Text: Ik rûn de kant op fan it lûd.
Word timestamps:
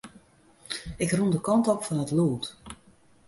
Ik 1.03 1.11
rûn 1.17 1.31
de 1.33 1.39
kant 1.47 1.65
op 1.73 1.81
fan 1.85 2.03
it 2.03 2.11
lûd. 2.17 2.43